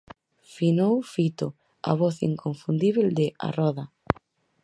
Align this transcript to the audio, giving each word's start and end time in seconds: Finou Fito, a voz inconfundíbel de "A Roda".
Finou 0.55 0.95
Fito, 1.13 1.47
a 1.89 1.93
voz 2.01 2.15
inconfundíbel 2.31 3.07
de 3.19 3.27
"A 3.47 3.49
Roda". 3.59 3.85